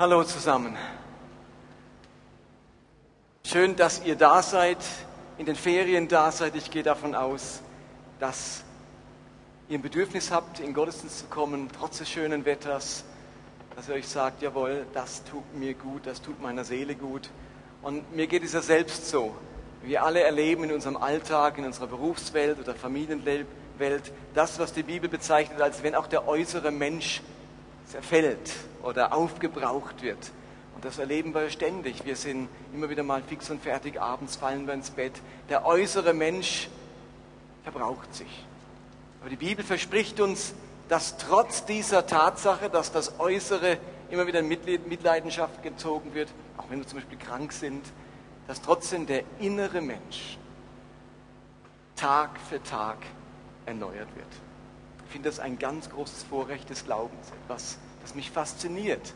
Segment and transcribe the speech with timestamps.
[0.00, 0.76] Hallo zusammen.
[3.44, 4.78] Schön, dass ihr da seid,
[5.38, 6.54] in den Ferien da seid.
[6.54, 7.62] Ich gehe davon aus,
[8.20, 8.62] dass
[9.68, 13.02] ihr ein Bedürfnis habt, in Gottesdienst zu kommen, trotz des schönen Wetters,
[13.74, 17.28] dass ihr euch sagt, jawohl, das tut mir gut, das tut meiner Seele gut.
[17.82, 19.34] Und mir geht es ja selbst so.
[19.82, 23.48] Wir alle erleben in unserem Alltag, in unserer Berufswelt oder Familienwelt,
[24.32, 27.20] das, was die Bibel bezeichnet, als wenn auch der äußere Mensch
[27.84, 28.52] zerfällt
[28.88, 30.32] oder aufgebraucht wird.
[30.74, 32.04] Und das erleben wir ständig.
[32.06, 35.12] Wir sind immer wieder mal fix und fertig, abends fallen wir ins Bett.
[35.50, 36.68] Der äußere Mensch
[37.64, 38.46] verbraucht sich.
[39.20, 40.54] Aber die Bibel verspricht uns,
[40.88, 43.78] dass trotz dieser Tatsache, dass das Äußere
[44.10, 47.84] immer wieder in Mitleidenschaft gezogen wird, auch wenn wir zum Beispiel krank sind,
[48.46, 50.38] dass trotzdem der innere Mensch
[51.94, 52.98] Tag für Tag
[53.66, 54.28] erneuert wird.
[55.04, 59.12] Ich finde das ein ganz großes Vorrecht des Glaubens, etwas, das mich fasziniert,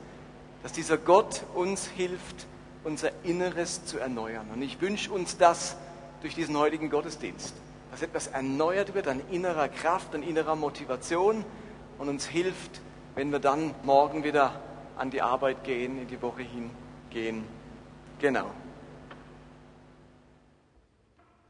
[0.63, 2.47] dass dieser Gott uns hilft,
[2.85, 4.47] unser Inneres zu erneuern.
[4.53, 5.77] Und ich wünsche uns das
[6.21, 7.55] durch diesen heutigen Gottesdienst,
[7.91, 11.43] dass etwas erneuert wird an innerer Kraft, an innerer Motivation
[11.97, 12.83] und uns hilft,
[13.15, 14.61] wenn wir dann morgen wieder
[14.99, 17.45] an die Arbeit gehen, in die Woche hingehen.
[18.19, 18.51] Genau.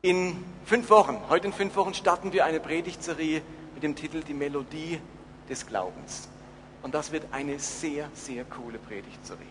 [0.00, 3.42] In fünf Wochen, heute in fünf Wochen, starten wir eine Predigtserie
[3.74, 5.00] mit dem Titel Die Melodie
[5.48, 6.28] des Glaubens.
[6.82, 9.46] Und das wird eine sehr, sehr coole Predigtserie,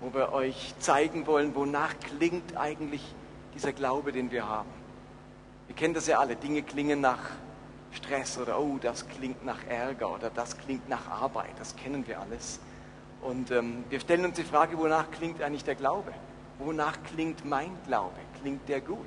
[0.00, 3.14] wo wir euch zeigen wollen, wonach klingt eigentlich
[3.54, 4.70] dieser Glaube, den wir haben.
[5.66, 7.20] Wir kennen das ja alle, Dinge klingen nach
[7.92, 12.20] Stress oder oh, das klingt nach Ärger oder das klingt nach Arbeit, das kennen wir
[12.20, 12.60] alles.
[13.22, 16.12] Und ähm, wir stellen uns die Frage, wonach klingt eigentlich der Glaube?
[16.58, 18.16] Wonach klingt mein Glaube?
[18.40, 19.06] Klingt der gut?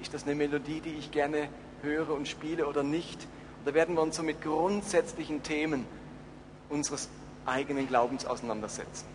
[0.00, 1.48] Ist das eine Melodie, die ich gerne
[1.82, 3.26] höre und spiele oder nicht?
[3.64, 5.86] Da werden wir uns so mit grundsätzlichen Themen
[6.72, 7.08] unseres
[7.46, 9.06] eigenen Glaubens auseinandersetzen.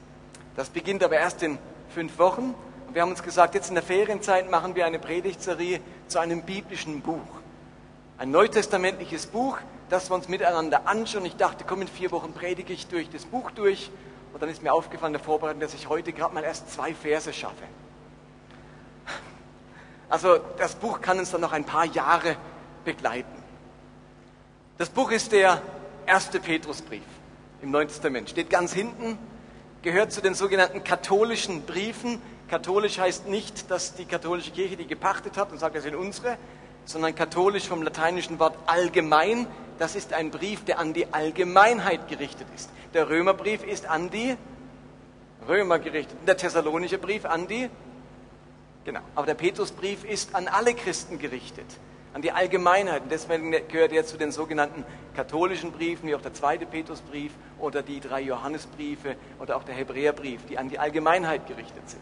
[0.55, 1.57] Das beginnt aber erst in
[1.89, 2.55] fünf Wochen.
[2.87, 6.43] Und wir haben uns gesagt, jetzt in der Ferienzeit machen wir eine Predigtserie zu einem
[6.43, 7.19] biblischen Buch.
[8.17, 9.57] Ein neutestamentliches Buch,
[9.89, 11.25] das wir uns miteinander anschauen.
[11.25, 13.91] Ich dachte, komm, in vier Wochen predige ich durch das Buch durch.
[14.33, 17.31] Und dann ist mir aufgefallen der Vorbereitung, dass ich heute gerade mal erst zwei Verse
[17.33, 17.63] schaffe.
[20.09, 22.37] Also das Buch kann uns dann noch ein paar Jahre
[22.85, 23.43] begleiten.
[24.77, 25.61] Das Buch ist der
[26.05, 27.03] erste Petrusbrief
[27.61, 28.29] im Neuen Testament.
[28.29, 29.17] Steht ganz hinten,
[29.81, 32.21] gehört zu den sogenannten katholischen Briefen.
[32.47, 36.37] Katholisch heißt nicht, dass die katholische Kirche die gepachtet hat und sagt, das sind unsere,
[36.85, 39.47] sondern katholisch vom lateinischen Wort allgemein.
[39.79, 42.69] Das ist ein Brief, der an die Allgemeinheit gerichtet ist.
[42.93, 44.35] Der Römerbrief ist an die
[45.47, 46.17] Römer gerichtet.
[46.25, 47.69] Der Thessalonische Brief an die,
[48.85, 49.01] genau.
[49.15, 51.65] Aber der Petrusbrief ist an alle Christen gerichtet
[52.17, 53.03] an die Allgemeinheit.
[53.03, 54.83] Und deswegen gehört er zu den sogenannten
[55.15, 60.43] katholischen Briefen, wie auch der zweite Petrusbrief oder die drei Johannesbriefe oder auch der Hebräerbrief,
[60.47, 62.01] die an die Allgemeinheit gerichtet sind.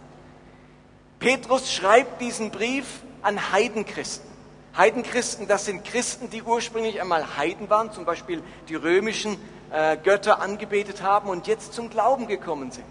[1.19, 4.31] Petrus schreibt diesen Brief an Heidenchristen.
[4.77, 9.35] Heidenchristen, das sind Christen, die ursprünglich einmal Heiden waren, zum Beispiel die römischen
[9.73, 12.85] äh, Götter angebetet haben und jetzt zum Glauben gekommen sind.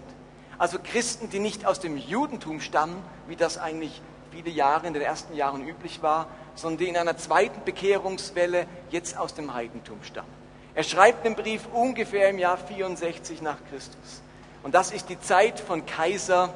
[0.59, 3.99] Also Christen, die nicht aus dem Judentum stammen, wie das eigentlich
[4.29, 9.17] viele Jahre in den ersten Jahren üblich war, sondern die in einer zweiten Bekehrungswelle jetzt
[9.17, 10.33] aus dem Heidentum stammen.
[10.73, 14.21] Er schreibt den Brief ungefähr im Jahr 64 nach Christus.
[14.63, 16.53] Und das ist die Zeit von Kaiser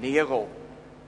[0.00, 0.48] Nero.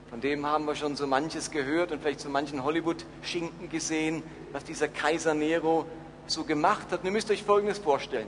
[0.09, 4.63] Von dem haben wir schon so manches gehört und vielleicht so manchen Hollywood-Schinken gesehen, was
[4.63, 5.85] dieser Kaiser Nero
[6.27, 7.01] so gemacht hat.
[7.01, 8.27] Und ihr müsst euch Folgendes vorstellen.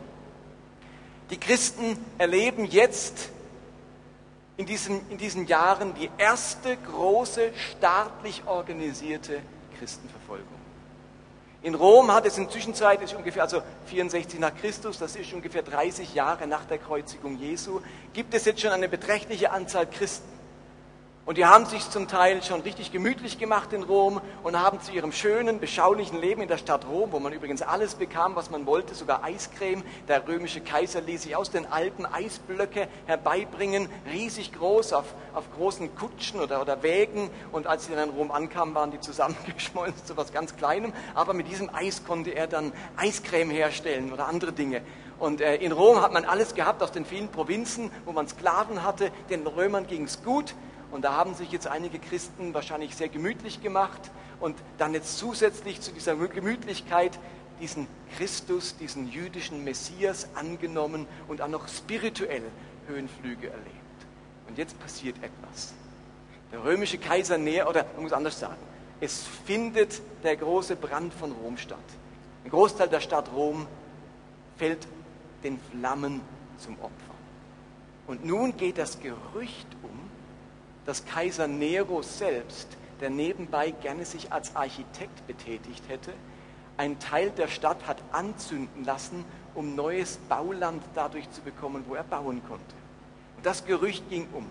[1.29, 3.29] Die Christen erleben jetzt
[4.57, 9.41] in diesen, in diesen Jahren die erste große staatlich organisierte
[9.83, 10.47] Christenverfolgung.
[11.61, 15.61] In Rom hat es in Zwischenzeit, ist ungefähr, also 64 nach Christus, das ist ungefähr
[15.61, 17.81] 30 Jahre nach der Kreuzigung Jesu,
[18.13, 20.32] gibt es jetzt schon eine beträchtliche Anzahl Christen.
[21.25, 24.91] Und die haben sich zum Teil schon richtig gemütlich gemacht in Rom und haben zu
[24.91, 28.65] ihrem schönen, beschaulichen Leben in der Stadt Rom, wo man übrigens alles bekam, was man
[28.65, 29.83] wollte, sogar Eiscreme.
[30.09, 35.95] Der römische Kaiser ließ sich aus den Alpen Eisblöcke herbeibringen, riesig groß, auf, auf großen
[35.95, 37.29] Kutschen oder, oder Wägen.
[37.53, 40.91] Und als sie dann in Rom ankamen, waren die zusammengeschmolzen zu was ganz Kleinem.
[41.15, 44.81] Aber mit diesem Eis konnte er dann Eiscreme herstellen oder andere Dinge.
[45.19, 48.83] Und äh, in Rom hat man alles gehabt aus den vielen Provinzen, wo man Sklaven
[48.83, 49.09] hatte.
[49.29, 50.53] Den Römern ging es gut.
[50.93, 55.81] Und da haben sich jetzt einige Christen wahrscheinlich sehr gemütlich gemacht und dann jetzt zusätzlich
[55.81, 57.17] zu dieser Gemütlichkeit
[57.59, 62.43] diesen Christus, diesen jüdischen Messias angenommen und auch noch spirituell
[62.87, 63.69] Höhenflüge erlebt.
[64.47, 65.73] Und jetzt passiert etwas.
[66.51, 68.61] Der römische Kaiser näher, oder man muss anders sagen,
[69.01, 71.79] es findet der große Brand von Rom statt.
[72.45, 73.65] Ein Großteil der Stadt Rom
[74.57, 74.87] fällt
[75.43, 76.21] den Flammen
[76.59, 77.15] zum Opfer.
[78.05, 80.02] Und nun geht das Gerücht um,
[80.85, 82.67] dass Kaiser Nero selbst,
[83.01, 86.13] der nebenbei gerne sich als Architekt betätigt hätte,
[86.77, 89.25] einen Teil der Stadt hat anzünden lassen,
[89.55, 92.75] um neues Bauland dadurch zu bekommen, wo er bauen konnte.
[93.37, 94.47] Und das Gerücht ging um.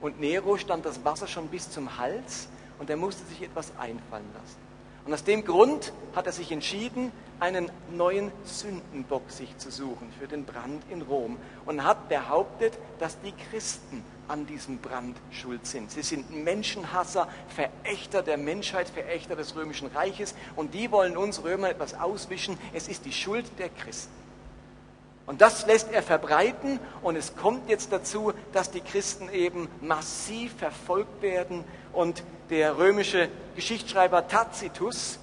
[0.00, 2.48] Und Nero stand das Wasser schon bis zum Hals
[2.78, 4.58] und er musste sich etwas einfallen lassen.
[5.04, 10.28] Und aus dem Grund hat er sich entschieden, einen neuen Sündenbock sich zu suchen für
[10.28, 15.90] den Brand in Rom und hat behauptet, dass die Christen an diesem Brand schuld sind.
[15.90, 21.70] Sie sind Menschenhasser, Verächter der Menschheit, Verächter des römischen Reiches und die wollen uns Römer
[21.70, 22.58] etwas auswischen.
[22.72, 24.12] Es ist die Schuld der Christen.
[25.26, 30.52] Und das lässt er verbreiten und es kommt jetzt dazu, dass die Christen eben massiv
[30.56, 35.18] verfolgt werden und der römische Geschichtsschreiber Tacitus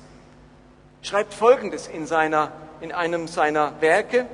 [1.01, 2.51] schreibt Folgendes in, seiner,
[2.81, 4.25] in einem seiner Werke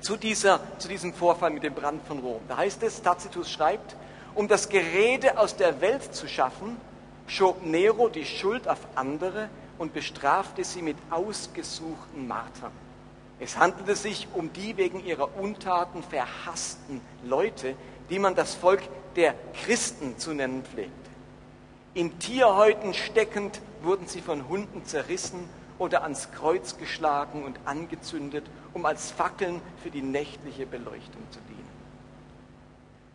[0.00, 2.40] zu, dieser, zu diesem Vorfall mit dem Brand von Rom.
[2.48, 3.96] Da heißt es, Tacitus schreibt,
[4.34, 6.76] um das Gerede aus der Welt zu schaffen,
[7.26, 9.48] schob Nero die Schuld auf andere
[9.78, 12.72] und bestrafte sie mit ausgesuchten Martern.
[13.38, 17.74] Es handelte sich um die wegen ihrer Untaten verhassten Leute,
[18.10, 18.82] die man das Volk
[19.16, 20.92] der Christen zu nennen pflegte.
[21.94, 25.48] In Tierhäuten steckend wurden sie von Hunden zerrissen
[25.78, 28.44] oder ans Kreuz geschlagen und angezündet,
[28.74, 31.68] um als Fackeln für die nächtliche Beleuchtung zu dienen.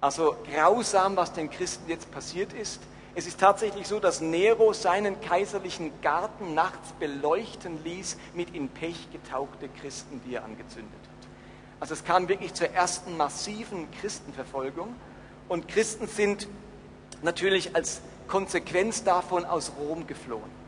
[0.02, 2.82] Also grausam, was den Christen jetzt passiert ist.
[3.16, 9.10] Es ist tatsächlich so, dass Nero seinen kaiserlichen Garten nachts beleuchten ließ mit in Pech
[9.12, 11.28] getauchte Christen, die er angezündet hat.
[11.80, 14.94] Also es kam wirklich zur ersten massiven Christenverfolgung
[15.48, 16.48] und Christen sind
[17.22, 20.66] natürlich als Konsequenz davon aus Rom geflohen.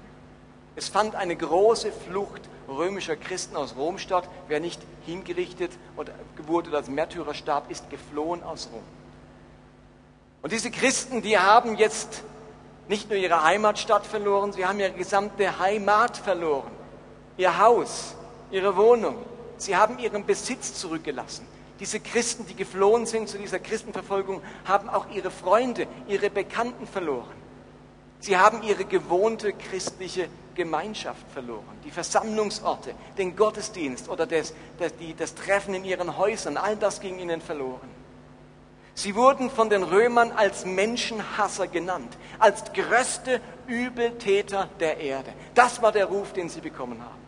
[0.76, 4.28] Es fand eine große Flucht römischer Christen aus Rom statt.
[4.48, 6.14] Wer nicht hingerichtet oder
[6.46, 8.84] wurde als Märtyrer starb, ist geflohen aus Rom.
[10.42, 12.24] Und diese Christen, die haben jetzt
[12.88, 16.72] nicht nur ihre Heimatstadt verloren, sie haben ihre gesamte Heimat verloren.
[17.38, 18.16] Ihr Haus,
[18.52, 19.18] ihre Wohnung.
[19.58, 21.46] Sie haben ihren Besitz zurückgelassen.
[21.80, 27.47] Diese Christen, die geflohen sind zu dieser Christenverfolgung, haben auch ihre Freunde, ihre Bekannten verloren.
[28.20, 35.14] Sie haben ihre gewohnte christliche Gemeinschaft verloren, die Versammlungsorte, den Gottesdienst oder das, das, die,
[35.14, 37.90] das Treffen in ihren Häusern, all das ging ihnen verloren.
[38.96, 45.32] Sie wurden von den Römern als Menschenhasser genannt, als größte Übeltäter der Erde.
[45.54, 47.28] Das war der Ruf, den sie bekommen haben.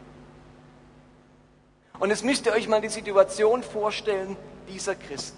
[1.99, 4.35] Und jetzt müsst ihr euch mal die Situation vorstellen
[4.67, 5.37] dieser Christen.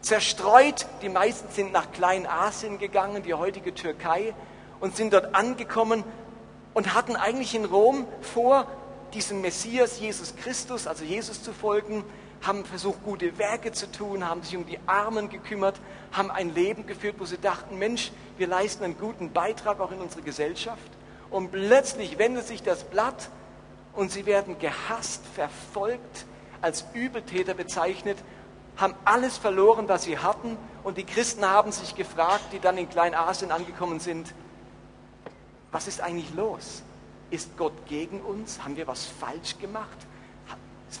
[0.00, 4.34] Zerstreut, die meisten sind nach Kleinasien gegangen, die heutige Türkei,
[4.84, 6.04] und sind dort angekommen
[6.74, 8.66] und hatten eigentlich in Rom vor,
[9.14, 12.04] diesem Messias Jesus Christus, also Jesus zu folgen,
[12.42, 15.80] haben versucht, gute Werke zu tun, haben sich um die Armen gekümmert,
[16.12, 20.02] haben ein Leben geführt, wo sie dachten, Mensch, wir leisten einen guten Beitrag auch in
[20.02, 20.90] unsere Gesellschaft.
[21.30, 23.30] Und plötzlich wendet sich das Blatt
[23.94, 26.26] und sie werden gehasst, verfolgt,
[26.60, 28.18] als Übeltäter bezeichnet,
[28.76, 30.58] haben alles verloren, was sie hatten.
[30.82, 34.34] Und die Christen haben sich gefragt, die dann in Kleinasien angekommen sind,
[35.74, 36.84] was ist eigentlich los?
[37.30, 38.62] Ist Gott gegen uns?
[38.62, 39.98] Haben wir was falsch gemacht?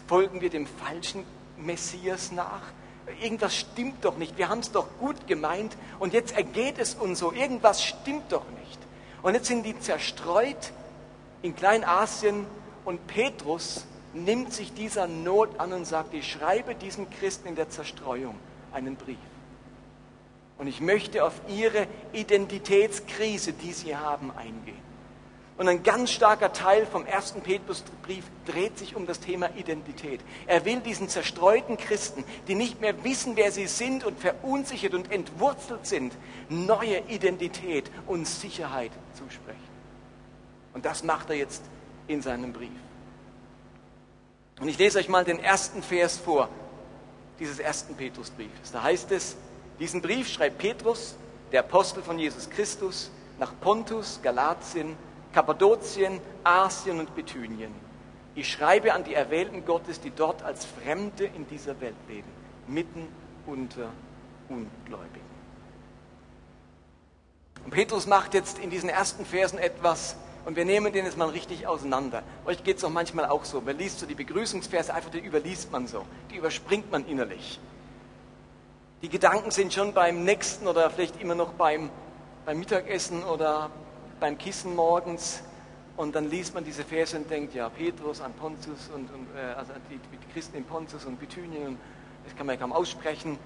[0.08, 1.24] Folgen wir dem falschen
[1.56, 2.62] Messias nach?
[3.22, 4.36] Irgendwas stimmt doch nicht.
[4.36, 7.32] Wir haben es doch gut gemeint und jetzt ergeht es uns so.
[7.32, 8.80] Irgendwas stimmt doch nicht.
[9.22, 10.72] Und jetzt sind die zerstreut
[11.42, 12.44] in Kleinasien
[12.84, 17.70] und Petrus nimmt sich dieser Not an und sagt, ich schreibe diesen Christen in der
[17.70, 18.34] Zerstreuung
[18.72, 19.18] einen Brief.
[20.58, 24.84] Und ich möchte auf ihre Identitätskrise, die sie haben, eingehen.
[25.56, 30.20] Und ein ganz starker Teil vom ersten Petrusbrief dreht sich um das Thema Identität.
[30.46, 35.12] Er will diesen zerstreuten Christen, die nicht mehr wissen, wer sie sind und verunsichert und
[35.12, 36.12] entwurzelt sind,
[36.48, 39.60] neue Identität und Sicherheit zusprechen.
[40.72, 41.62] Und das macht er jetzt
[42.08, 42.70] in seinem Brief.
[44.60, 46.48] Und ich lese euch mal den ersten Vers vor,
[47.38, 48.72] dieses ersten Petrusbriefes.
[48.72, 49.36] Da heißt es,
[49.78, 51.16] diesen Brief schreibt Petrus,
[51.52, 54.96] der Apostel von Jesus Christus, nach Pontus, Galatien,
[55.32, 57.72] Kappadokien, Asien und Bithynien.
[58.34, 62.28] Ich schreibe an die Erwählten Gottes, die dort als Fremde in dieser Welt leben,
[62.66, 63.08] mitten
[63.46, 63.90] unter
[64.48, 65.34] Ungläubigen.
[67.64, 71.30] Und Petrus macht jetzt in diesen ersten Versen etwas, und wir nehmen den jetzt mal
[71.30, 72.22] richtig auseinander.
[72.44, 73.62] Euch geht es doch manchmal auch so.
[73.62, 76.04] Man liest so die Begrüßungsverse, einfach die überliest man so.
[76.30, 77.58] Die überspringt man innerlich.
[79.04, 81.90] Die Gedanken sind schon beim nächsten oder vielleicht immer noch beim,
[82.46, 83.70] beim Mittagessen oder
[84.18, 85.42] beim Kissen morgens
[85.98, 89.52] und dann liest man diese Verse und denkt, ja, Petrus an Pontus und, und äh,
[89.58, 91.76] also die, die, Christen in Pontus und Bithynien,
[92.24, 93.38] das kann man ja kaum aussprechen.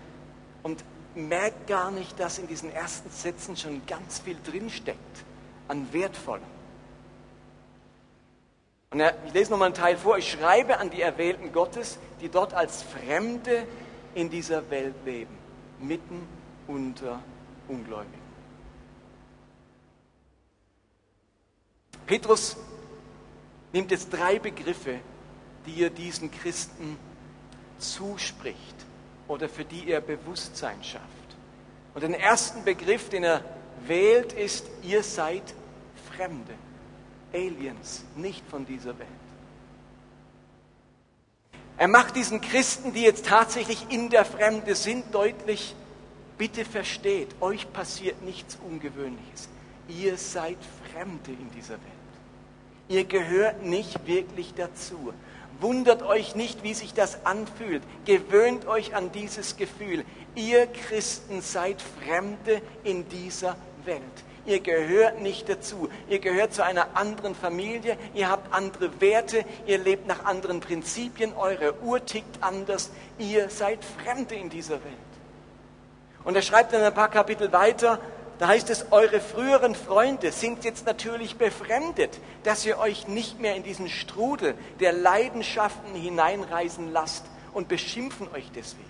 [0.62, 0.85] und
[1.17, 5.25] merkt gar nicht, dass in diesen ersten Sätzen schon ganz viel drinsteckt
[5.67, 6.45] an wertvollem.
[8.93, 10.19] Und ich lese nochmal einen Teil vor.
[10.19, 13.67] Ich schreibe an die Erwählten Gottes, die dort als Fremde
[14.15, 15.38] in dieser Welt leben,
[15.80, 16.26] mitten
[16.66, 17.23] unter
[17.68, 18.28] Ungläubigen.
[22.06, 22.56] Petrus
[23.73, 25.00] nimmt jetzt drei Begriffe,
[25.66, 26.97] die er diesen Christen
[27.78, 28.76] zuspricht
[29.28, 31.04] oder für die er Bewusstsein schafft.
[31.94, 33.44] Und den ersten Begriff, den er
[33.87, 35.42] wählt, ist, ihr seid
[36.11, 36.54] Fremde,
[37.32, 39.27] Aliens, nicht von dieser Welt.
[41.78, 45.76] Er macht diesen Christen, die jetzt tatsächlich in der Fremde sind, deutlich,
[46.37, 49.49] bitte versteht, euch passiert nichts Ungewöhnliches.
[49.88, 50.58] Ihr seid
[50.92, 51.82] Fremde in dieser Welt.
[52.88, 55.12] Ihr gehört nicht wirklich dazu.
[55.61, 57.82] Wundert euch nicht, wie sich das anfühlt.
[58.04, 60.04] Gewöhnt euch an dieses Gefühl.
[60.35, 64.02] Ihr Christen seid Fremde in dieser Welt.
[64.49, 65.90] Ihr gehört nicht dazu.
[66.09, 67.99] Ihr gehört zu einer anderen Familie.
[68.14, 69.45] Ihr habt andere Werte.
[69.67, 71.35] Ihr lebt nach anderen Prinzipien.
[71.35, 72.90] Eure Uhr tickt anders.
[73.19, 74.95] Ihr seid Fremde in dieser Welt.
[76.25, 78.00] Und er schreibt dann ein paar Kapitel weiter,
[78.38, 83.55] da heißt es, eure früheren Freunde sind jetzt natürlich befremdet, dass ihr euch nicht mehr
[83.55, 88.88] in diesen Strudel der Leidenschaften hineinreisen lasst und beschimpfen euch deswegen.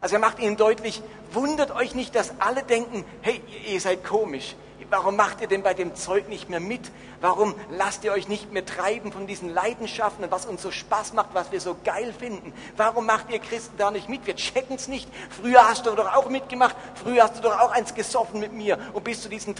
[0.00, 1.02] Also er macht ihnen deutlich,
[1.32, 3.40] wundert euch nicht, dass alle denken, hey,
[3.70, 4.54] ihr seid komisch,
[4.90, 6.90] Warum macht ihr denn bei dem Zeug nicht mehr mit?
[7.20, 11.30] Warum lasst ihr euch nicht mehr treiben von diesen Leidenschaften, was uns so Spaß macht,
[11.34, 12.52] was wir so geil finden?
[12.76, 14.26] Warum macht ihr Christen da nicht mit?
[14.26, 15.08] Wir checken es nicht.
[15.30, 16.76] Früher hast du doch auch mitgemacht.
[17.02, 19.54] Früher hast du doch auch eins gesoffen mit mir und bist zu diesen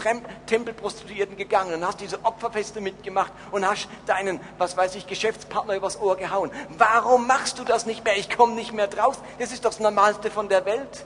[0.45, 5.99] Tempelprostituierten gegangen und hast diese Opferfeste mitgemacht und hast deinen, was weiß ich, Geschäftspartner übers
[5.99, 6.51] Ohr gehauen.
[6.77, 8.17] Warum machst du das nicht mehr?
[8.17, 9.17] Ich komme nicht mehr draus.
[9.37, 11.05] Das ist doch das Normalste von der Welt.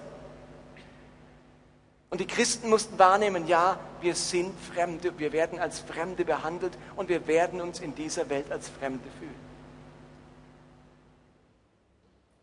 [2.14, 7.10] Und die Christen mussten wahrnehmen, ja, wir sind Fremde, wir werden als Fremde behandelt und
[7.10, 9.34] wir werden uns in dieser Welt als Fremde fühlen.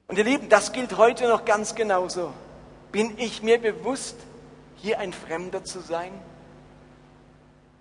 [0.09, 2.33] Und ihr Lieben, das gilt heute noch ganz genauso.
[2.91, 4.17] Bin ich mir bewusst,
[4.75, 6.11] hier ein Fremder zu sein?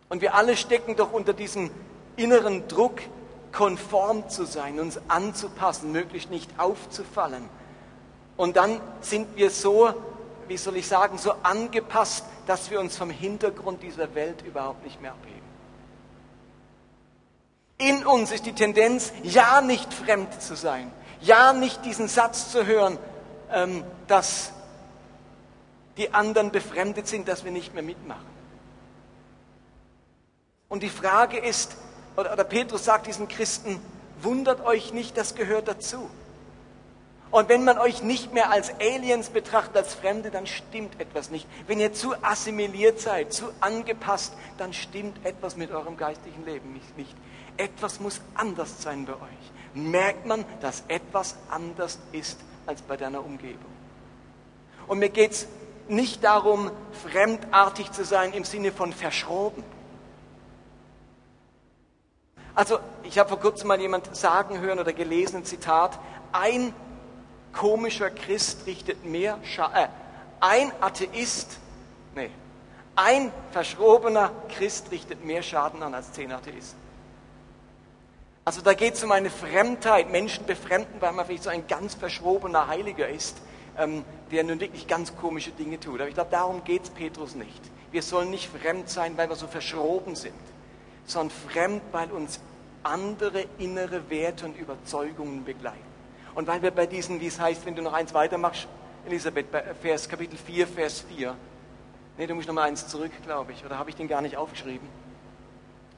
[0.09, 1.71] Und wir alle stecken doch unter diesem
[2.17, 3.01] inneren Druck,
[3.51, 7.49] konform zu sein, uns anzupassen, möglichst nicht aufzufallen.
[8.37, 9.91] Und dann sind wir so
[10.49, 15.01] wie soll ich sagen, so angepasst, dass wir uns vom Hintergrund dieser Welt überhaupt nicht
[15.01, 15.39] mehr abheben.
[17.77, 20.91] In uns ist die Tendenz, ja nicht fremd zu sein,
[21.21, 22.97] ja nicht diesen Satz zu hören,
[23.51, 24.51] ähm, dass
[25.97, 28.27] die anderen befremdet sind, dass wir nicht mehr mitmachen.
[30.67, 31.75] Und die Frage ist,
[32.15, 33.79] oder, oder Petrus sagt diesen Christen,
[34.21, 36.09] wundert euch nicht, das gehört dazu.
[37.31, 41.47] Und wenn man euch nicht mehr als Aliens betrachtet, als Fremde, dann stimmt etwas nicht.
[41.67, 47.15] Wenn ihr zu assimiliert seid, zu angepasst, dann stimmt etwas mit eurem geistlichen Leben nicht.
[47.57, 49.51] Etwas muss anders sein bei euch.
[49.75, 53.71] Merkt man, dass etwas anders ist als bei deiner Umgebung.
[54.87, 55.47] Und mir geht es
[55.87, 56.71] nicht darum,
[57.03, 59.63] fremdartig zu sein im Sinne von verschroben.
[62.55, 65.99] Also, ich habe vor kurzem mal jemand sagen hören oder gelesen, ein Zitat,
[66.31, 66.73] ein
[67.53, 69.75] komischer Christ richtet mehr Schaden.
[69.75, 69.87] Äh,
[70.39, 71.59] ein Atheist,
[72.15, 72.29] nee,
[72.95, 76.79] ein verschrobener Christ richtet mehr Schaden an als zehn Atheisten.
[78.45, 81.93] Also da geht es um eine Fremdheit, Menschen befremden, weil man vielleicht so ein ganz
[81.93, 83.37] verschrobener Heiliger ist,
[83.77, 85.99] ähm, der nun wirklich ganz komische Dinge tut.
[85.99, 87.61] Aber ich glaube, darum geht es Petrus nicht.
[87.91, 90.33] Wir sollen nicht fremd sein, weil wir so verschroben sind,
[91.05, 92.39] sondern fremd, weil uns
[92.83, 95.88] andere innere Werte und Überzeugungen begleiten.
[96.39, 98.65] Und weil wir bei diesen, wie es heißt, wenn du noch eins weitermachst,
[99.05, 99.47] Elisabeth,
[99.81, 101.35] Vers, Kapitel 4, Vers 4.
[102.17, 103.65] Nee, du musst noch mal eins zurück, glaube ich.
[103.65, 104.87] Oder habe ich den gar nicht aufgeschrieben?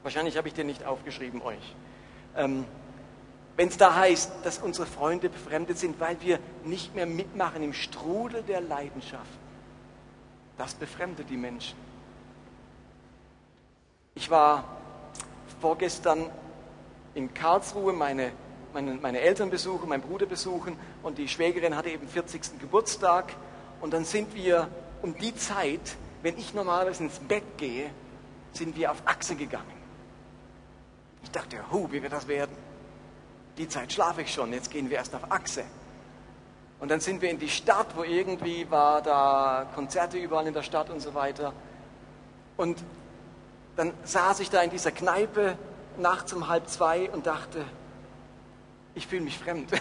[0.02, 1.76] Wahrscheinlich habe ich den nicht aufgeschrieben, euch.
[2.36, 2.64] Ähm,
[3.56, 7.72] wenn es da heißt, dass unsere Freunde befremdet sind, weil wir nicht mehr mitmachen im
[7.72, 9.38] Strudel der Leidenschaft,
[10.58, 11.78] das befremdet die Menschen.
[14.16, 14.64] Ich war
[15.60, 16.28] vorgestern
[17.14, 18.32] in Karlsruhe, meine
[18.74, 22.58] meine, meine Eltern besuchen, meinen Bruder besuchen und die Schwägerin hatte eben 40.
[22.60, 23.34] Geburtstag.
[23.80, 24.68] Und dann sind wir
[25.02, 27.90] um die Zeit, wenn ich normalerweise ins Bett gehe,
[28.52, 29.82] sind wir auf Achse gegangen.
[31.22, 32.56] Ich dachte, hu, wie wird das werden?
[33.58, 35.64] Die Zeit schlafe ich schon, jetzt gehen wir erst auf Achse.
[36.80, 40.62] Und dann sind wir in die Stadt, wo irgendwie war da Konzerte überall in der
[40.62, 41.52] Stadt und so weiter.
[42.56, 42.82] Und
[43.76, 45.56] dann saß ich da in dieser Kneipe
[45.98, 47.64] nachts um halb zwei und dachte,
[48.94, 49.72] ich fühle mich fremd.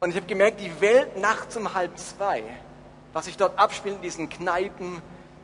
[0.00, 2.42] Und ich habe gemerkt, die Welt nachts um halb zwei,
[3.12, 5.00] was sich dort abspielt in diesen Kneipen,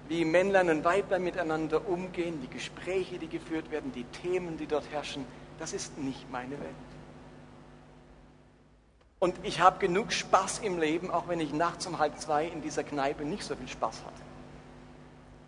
[0.09, 4.91] wie Männlein und Weiblein miteinander umgehen, die Gespräche, die geführt werden, die Themen, die dort
[4.91, 5.25] herrschen,
[5.59, 6.75] das ist nicht meine Welt.
[9.21, 12.63] Und ich habe genug Spaß im Leben, auch wenn ich nachts um halb zwei in
[12.63, 14.23] dieser Kneipe nicht so viel Spaß hatte.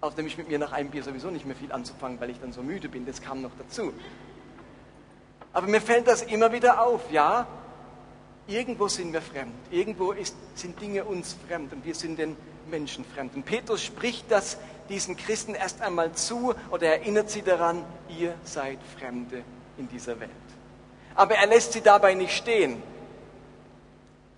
[0.02, 2.52] Außerdem ist mit mir nach einem Bier sowieso nicht mehr viel anzufangen, weil ich dann
[2.52, 3.06] so müde bin.
[3.06, 3.92] Das kam noch dazu.
[5.52, 7.46] Aber mir fällt das immer wieder auf, ja.
[8.46, 9.54] Irgendwo sind wir fremd.
[9.70, 12.36] Irgendwo ist, sind Dinge uns fremd und wir sind den
[12.68, 13.34] Menschen fremd.
[13.34, 18.78] Und Petrus spricht das diesen Christen erst einmal zu oder erinnert sie daran, ihr seid
[18.98, 19.44] Fremde
[19.78, 20.30] in dieser Welt.
[21.14, 22.82] Aber er lässt sie dabei nicht stehen.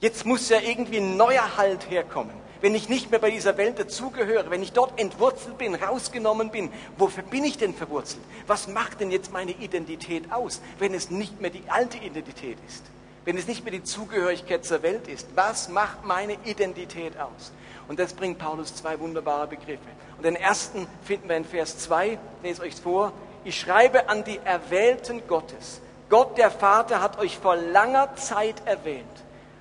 [0.00, 2.41] Jetzt muss ja irgendwie ein neuer Halt herkommen.
[2.62, 6.73] Wenn ich nicht mehr bei dieser Welt dazugehöre, wenn ich dort entwurzelt bin, rausgenommen bin,
[6.97, 8.23] wofür bin ich denn verwurzelt?
[8.47, 12.85] Was macht denn jetzt meine Identität aus, wenn es nicht mehr die alte Identität ist?
[13.25, 15.26] Wenn es nicht mehr die Zugehörigkeit zur Welt ist?
[15.35, 17.50] Was macht meine Identität aus?
[17.88, 19.81] Und das bringt Paulus zwei wunderbare Begriffe.
[20.16, 23.12] Und den ersten finden wir in Vers 2, lese euch vor.
[23.45, 25.81] Ich schreibe an die Erwählten Gottes.
[26.09, 29.04] Gott der Vater hat euch vor langer Zeit erwählt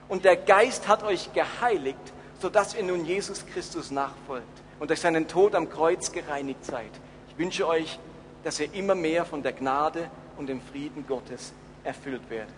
[0.08, 1.98] und der Geist hat euch geheiligt,
[2.42, 6.90] sodass ihr nun Jesus Christus nachfolgt und durch seinen Tod am Kreuz gereinigt seid.
[7.30, 8.00] Ich wünsche euch,
[8.44, 12.54] dass ihr immer mehr von der Gnade und dem Frieden Gottes erfüllt werdet.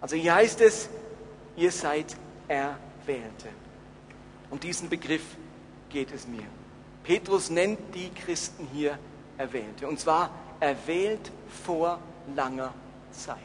[0.00, 0.88] Also hier heißt es,
[1.56, 2.16] ihr seid
[2.48, 3.48] Erwählte.
[4.50, 5.24] Um diesen Begriff
[5.90, 6.46] geht es mir.
[7.02, 8.98] Petrus nennt die Christen hier
[9.36, 9.86] Erwählte.
[9.88, 11.30] Und zwar erwählt
[11.64, 11.98] vor
[12.34, 12.72] langer
[13.10, 13.36] Zeit.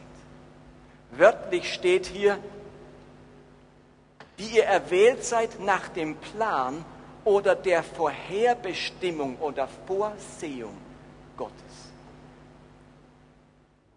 [1.12, 2.40] Wörtlich steht hier,
[4.38, 6.84] die ihr erwählt seid nach dem Plan
[7.24, 10.76] oder der Vorherbestimmung oder Vorsehung
[11.38, 11.54] Gottes.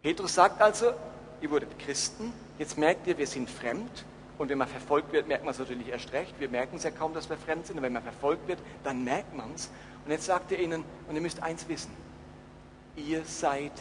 [0.03, 0.93] Petrus sagt also,
[1.41, 4.05] ihr wurdet Christen, jetzt merkt ihr, wir sind fremd.
[4.37, 6.35] Und wenn man verfolgt wird, merkt man es natürlich erst recht.
[6.41, 7.77] Wir merken es ja kaum, dass wir fremd sind.
[7.77, 9.71] Und wenn man verfolgt wird, dann merkt man es.
[10.05, 11.93] Und jetzt sagt er ihnen, und ihr müsst eins wissen,
[12.97, 13.73] ihr seid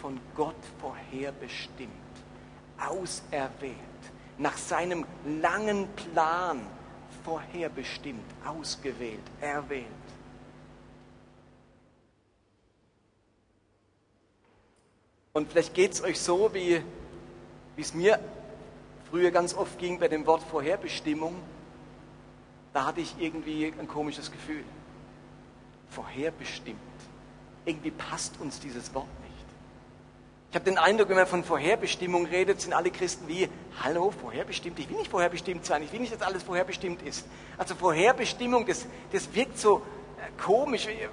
[0.00, 1.90] von Gott vorherbestimmt,
[2.78, 3.74] auserwählt,
[4.40, 5.04] nach seinem
[5.42, 6.60] langen Plan
[7.24, 9.86] vorherbestimmt, ausgewählt, erwählt.
[15.34, 16.82] Und vielleicht geht es euch so, wie
[17.76, 18.18] es mir
[19.10, 21.36] früher ganz oft ging bei dem Wort Vorherbestimmung.
[22.72, 24.64] Da hatte ich irgendwie ein komisches Gefühl.
[25.90, 26.80] Vorherbestimmt.
[27.66, 29.06] Irgendwie passt uns dieses Wort.
[30.50, 33.48] Ich habe den Eindruck, wenn man von Vorherbestimmung redet, sind alle Christen wie,
[33.84, 37.24] hallo, vorherbestimmt, ich will nicht vorherbestimmt sein, ich will nicht, dass alles vorherbestimmt ist.
[37.56, 39.76] Also Vorherbestimmung, das, das wirkt so
[40.18, 40.88] äh, komisch.
[40.88, 41.08] Äh, äh,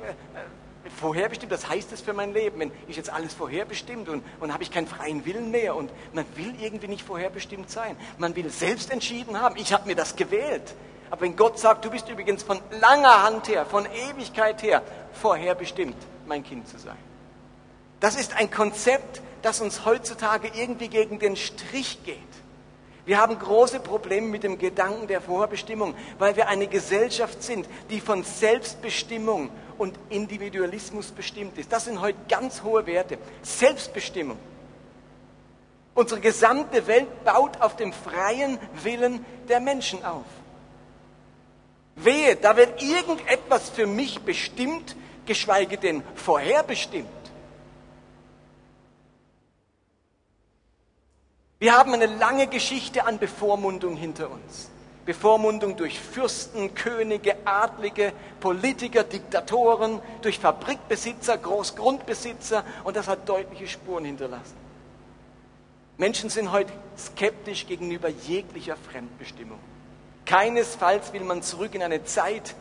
[1.00, 2.60] vorherbestimmt, das heißt es für mein Leben.
[2.60, 6.26] Wenn ich jetzt alles vorherbestimmt und, und habe ich keinen freien Willen mehr und man
[6.36, 7.96] will irgendwie nicht vorherbestimmt sein.
[8.18, 10.74] Man will selbst entschieden haben, ich habe mir das gewählt.
[11.12, 14.82] Aber wenn Gott sagt, du bist übrigens von langer Hand her, von Ewigkeit her
[15.14, 16.98] vorherbestimmt, mein Kind zu sein.
[18.00, 22.18] Das ist ein Konzept, das uns heutzutage irgendwie gegen den Strich geht.
[23.06, 28.02] Wir haben große Probleme mit dem Gedanken der Vorherbestimmung, weil wir eine Gesellschaft sind, die
[28.02, 31.72] von Selbstbestimmung und Individualismus bestimmt ist.
[31.72, 33.18] Das sind heute ganz hohe Werte.
[33.44, 34.38] Selbstbestimmung.
[35.94, 40.26] Unsere gesamte Welt baut auf dem freien Willen der Menschen auf.
[41.96, 47.08] Wehe, da wird irgendetwas für mich bestimmt, geschweige denn vorherbestimmt.
[51.60, 54.70] Wir haben eine lange Geschichte an Bevormundung hinter uns.
[55.06, 64.06] Bevormundung durch Fürsten, Könige, Adlige, Politiker, Diktatoren, durch Fabrikbesitzer, Großgrundbesitzer und das hat deutliche Spuren
[64.06, 64.56] hinterlassen.
[65.98, 69.60] Menschen sind heute skeptisch gegenüber jeglicher Fremdbestimmung.
[70.26, 72.54] Keinesfalls will man zurück in eine Zeit,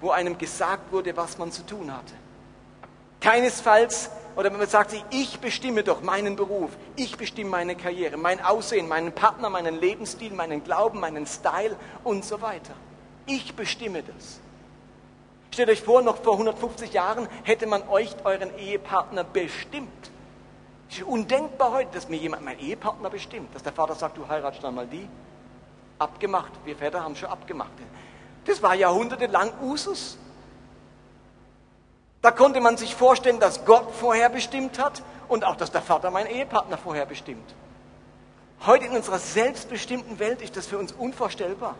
[0.00, 2.12] wo einem gesagt wurde, was man zu tun hatte.
[3.20, 8.44] Keinesfalls oder wenn man sagt, ich bestimme doch meinen Beruf, ich bestimme meine Karriere, mein
[8.44, 12.74] Aussehen, meinen Partner, meinen Lebensstil, meinen Glauben, meinen Style und so weiter.
[13.24, 14.40] Ich bestimme das.
[15.52, 20.10] Stellt euch vor, noch vor 150 Jahren hätte man euch euren Ehepartner bestimmt.
[20.90, 24.28] Es ist undenkbar heute, dass mir jemand meinen Ehepartner bestimmt, dass der Vater sagt, du
[24.28, 25.08] heiratest dann mal die.
[25.98, 27.72] Abgemacht, wir Väter haben schon abgemacht.
[28.44, 30.18] Das war jahrhundertelang Usus.
[32.26, 36.26] Da konnte man sich vorstellen, dass Gott vorherbestimmt hat und auch, dass der Vater meinen
[36.26, 37.54] Ehepartner vorherbestimmt.
[38.66, 41.76] Heute in unserer selbstbestimmten Welt ist das für uns unvorstellbar.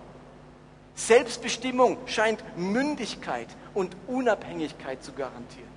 [0.95, 5.69] Selbstbestimmung scheint Mündigkeit und Unabhängigkeit zu garantieren.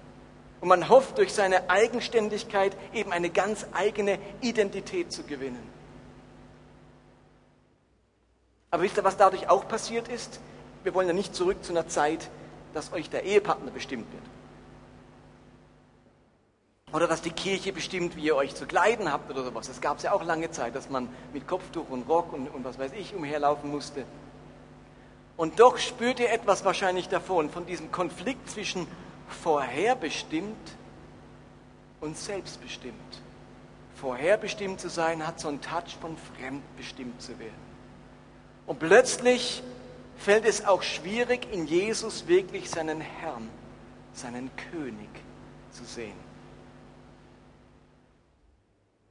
[0.61, 5.67] Und man hofft durch seine Eigenständigkeit eben eine ganz eigene Identität zu gewinnen.
[8.69, 10.39] Aber wisst ihr, was dadurch auch passiert ist?
[10.83, 12.29] Wir wollen ja nicht zurück zu einer Zeit,
[12.75, 14.38] dass euch der Ehepartner bestimmt wird.
[16.91, 19.67] Oder dass die Kirche bestimmt, wie ihr euch zu kleiden habt oder sowas.
[19.67, 22.63] Das gab es ja auch lange Zeit, dass man mit Kopftuch und Rock und, und
[22.65, 24.05] was weiß ich umherlaufen musste.
[25.37, 28.87] Und doch spürt ihr etwas wahrscheinlich davon, von diesem Konflikt zwischen
[29.27, 30.57] vorherbestimmt
[32.01, 33.21] und selbstbestimmt.
[33.95, 37.69] Vorherbestimmt zu sein hat so einen Touch von fremdbestimmt zu werden.
[38.65, 39.63] Und plötzlich
[40.17, 43.49] fällt es auch schwierig, in Jesus wirklich seinen Herrn,
[44.13, 45.09] seinen König
[45.71, 46.28] zu sehen.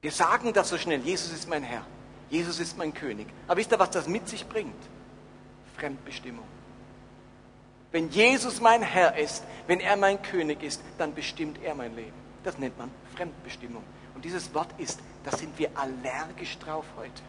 [0.01, 1.85] Wir sagen das so schnell, Jesus ist mein Herr,
[2.31, 3.27] Jesus ist mein König.
[3.47, 4.77] Aber wisst ihr, was das mit sich bringt?
[5.77, 6.45] Fremdbestimmung.
[7.91, 12.13] Wenn Jesus mein Herr ist, wenn er mein König ist, dann bestimmt er mein Leben.
[12.45, 13.83] Das nennt man Fremdbestimmung.
[14.15, 17.23] Und dieses Wort ist, da sind wir allergisch drauf heute.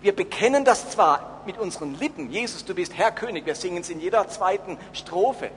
[0.00, 3.90] Wir bekennen das zwar mit unseren Lippen, Jesus, du bist Herr König, wir singen es
[3.90, 5.50] in jeder zweiten Strophe.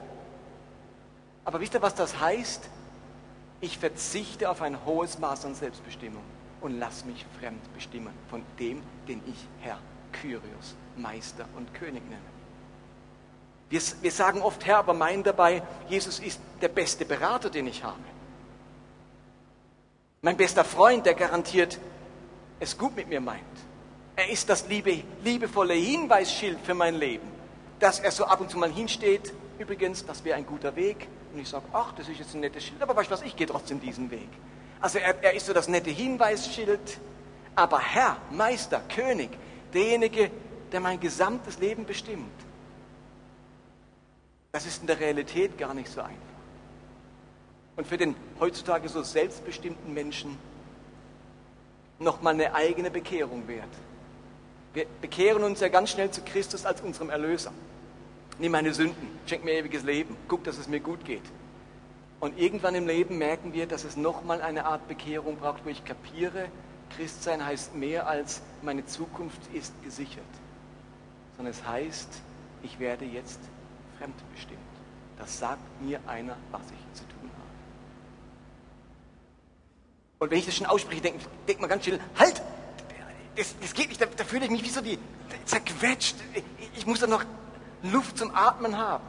[1.44, 2.68] Aber wisst ihr, was das heißt?
[3.64, 6.22] Ich verzichte auf ein hohes Maß an Selbstbestimmung
[6.60, 9.78] und lass mich fremd bestimmen von dem, den ich Herr,
[10.12, 12.20] Kyrios, Meister und König nenne.
[13.70, 17.82] Wir, wir sagen oft Herr, aber meinen dabei, Jesus ist der beste Berater, den ich
[17.82, 18.04] habe.
[20.20, 21.78] Mein bester Freund, der garantiert
[22.60, 23.40] es gut mit mir meint.
[24.14, 27.26] Er ist das liebe, liebevolle Hinweisschild für mein Leben,
[27.78, 29.32] dass er so ab und zu mal hinsteht.
[29.58, 31.08] Übrigens, das wäre ein guter Weg.
[31.32, 33.36] Und ich sage, ach, das ist jetzt ein nettes Schild, aber weißt du was, ich
[33.36, 34.28] gehe trotzdem diesen Weg.
[34.80, 36.98] Also er, er ist so das nette Hinweisschild,
[37.54, 39.30] aber Herr, Meister, König,
[39.72, 40.30] derjenige,
[40.72, 42.32] der mein gesamtes Leben bestimmt.
[44.52, 46.20] Das ist in der Realität gar nicht so einfach.
[47.76, 50.38] Und für den heutzutage so selbstbestimmten Menschen
[51.98, 53.68] nochmal eine eigene Bekehrung wert.
[54.72, 57.52] Wir bekehren uns ja ganz schnell zu Christus als unserem Erlöser.
[58.38, 61.22] Nimm meine Sünden, schenk mir ewiges Leben, guck, dass es mir gut geht.
[62.20, 65.84] Und irgendwann im Leben merken wir, dass es nochmal eine Art Bekehrung braucht, wo ich
[65.84, 66.48] kapiere,
[66.96, 70.24] Christsein heißt mehr als meine Zukunft ist gesichert,
[71.36, 72.08] sondern es heißt,
[72.62, 73.40] ich werde jetzt
[73.98, 74.58] fremdbestimmt.
[75.18, 77.50] Das sagt mir einer, was ich zu tun habe.
[80.20, 82.42] Und wenn ich das schon ausspreche, denkt denk man ganz schnell, halt,
[83.36, 84.98] das, das geht nicht, da, da fühle ich mich wie so die
[85.44, 86.16] zerquetscht.
[86.76, 87.24] Ich muss da noch
[87.92, 89.04] Luft zum Atmen haben.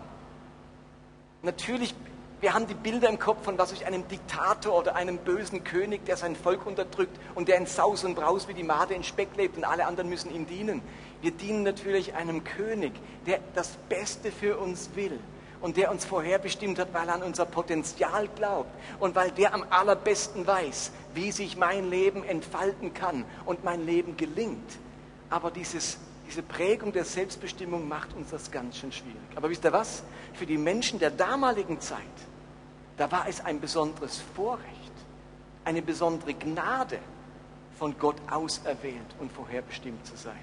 [1.41, 1.95] Natürlich,
[2.41, 6.05] wir haben die Bilder im Kopf von was ich einem Diktator oder einem bösen König,
[6.05, 9.29] der sein Volk unterdrückt und der in Saus und Braus wie die Made in Speck
[9.37, 10.81] lebt und alle anderen müssen ihm dienen.
[11.21, 12.91] Wir dienen natürlich einem König,
[13.25, 15.19] der das Beste für uns will
[15.61, 19.63] und der uns vorherbestimmt hat, weil er an unser Potenzial glaubt und weil der am
[19.69, 24.77] allerbesten weiß, wie sich mein Leben entfalten kann und mein Leben gelingt.
[25.29, 29.15] Aber dieses, diese Prägung der Selbstbestimmung macht uns das ganz schön schwierig.
[29.35, 30.03] Aber wisst ihr was?
[30.33, 31.99] Für die Menschen der damaligen Zeit,
[32.97, 34.65] da war es ein besonderes Vorrecht,
[35.63, 36.99] eine besondere Gnade,
[37.77, 40.39] von Gott auserwählt und vorherbestimmt zu sein.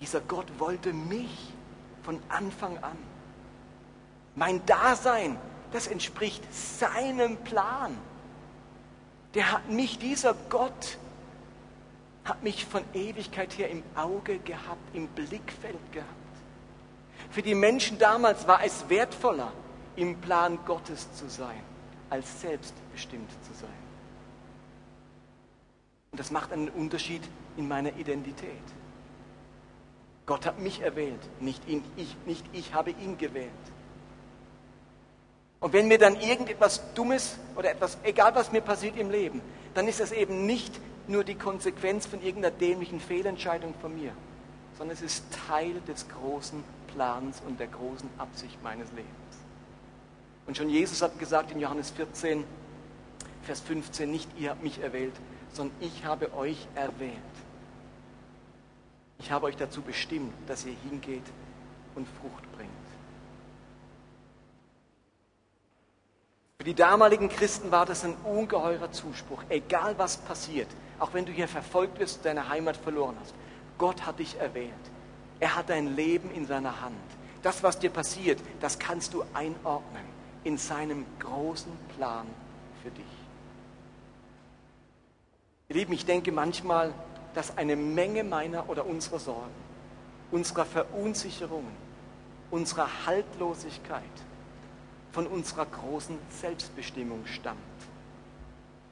[0.00, 1.52] Dieser Gott wollte mich
[2.02, 2.96] von Anfang an.
[4.34, 5.38] Mein Dasein,
[5.72, 7.96] das entspricht seinem Plan.
[9.34, 10.98] Der hat mich, dieser Gott,
[12.24, 16.10] hat mich von Ewigkeit her im Auge gehabt, im Blickfeld gehabt.
[17.30, 19.52] Für die Menschen damals war es wertvoller,
[19.96, 21.60] im Plan Gottes zu sein,
[22.10, 23.70] als selbstbestimmt zu sein.
[26.10, 27.22] Und das macht einen Unterschied
[27.56, 28.62] in meiner Identität.
[30.26, 33.50] Gott hat mich erwählt, nicht, ihn, ich, nicht ich habe ihn gewählt.
[35.60, 39.40] Und wenn mir dann irgendetwas Dummes oder etwas, egal was mir passiert im Leben,
[39.74, 44.12] dann ist das eben nicht nur die Konsequenz von irgendeiner dämlichen Fehlentscheidung von mir,
[44.78, 49.12] sondern es ist Teil des großen Plans und der großen Absicht meines Lebens.
[50.46, 52.44] Und schon Jesus hat gesagt in Johannes 14,
[53.42, 55.14] Vers 15, nicht ihr habt mich erwählt,
[55.52, 57.16] sondern ich habe euch erwählt.
[59.18, 61.22] Ich habe euch dazu bestimmt, dass ihr hingeht
[61.94, 62.70] und Frucht bringt.
[66.58, 69.42] Für die damaligen Christen war das ein ungeheurer Zuspruch.
[69.48, 73.34] Egal was passiert, auch wenn du hier verfolgt wirst und deine Heimat verloren hast,
[73.78, 74.72] Gott hat dich erwählt.
[75.40, 76.96] Er hat dein Leben in seiner Hand.
[77.42, 80.04] Das, was dir passiert, das kannst du einordnen
[80.44, 82.26] in seinem großen Plan
[82.82, 83.04] für dich.
[85.68, 86.92] Ihr Lieben, ich denke manchmal,
[87.34, 89.50] dass eine Menge meiner oder unserer Sorgen,
[90.30, 91.72] unserer Verunsicherungen,
[92.50, 94.02] unserer Haltlosigkeit,
[95.12, 97.71] von unserer großen Selbstbestimmung stammt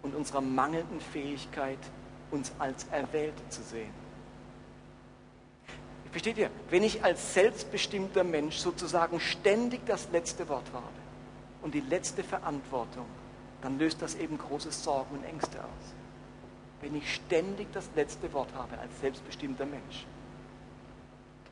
[0.03, 1.79] und unserer mangelnden Fähigkeit,
[2.31, 3.93] uns als Erwählte zu sehen.
[6.11, 6.51] Versteht ihr?
[6.71, 10.87] Wenn ich als selbstbestimmter Mensch sozusagen ständig das letzte Wort habe
[11.63, 13.07] und die letzte Verantwortung,
[13.63, 15.95] dann löst das eben große Sorgen und Ängste aus.
[16.81, 20.07] Wenn ich ständig das letzte Wort habe als selbstbestimmter Mensch,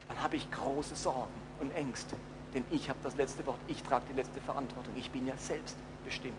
[0.09, 2.17] dann habe ich große Sorgen und Ängste.
[2.55, 4.95] Denn ich habe das letzte Wort, ich trage die letzte Verantwortung.
[4.97, 6.35] Ich bin ja selbstbestimmt.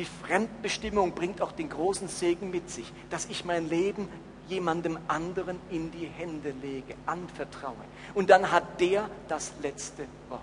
[0.00, 4.08] Die Fremdbestimmung bringt auch den großen Segen mit sich, dass ich mein Leben
[4.48, 7.74] jemandem anderen in die Hände lege, anvertraue.
[8.14, 10.40] Und dann hat der das letzte Wort.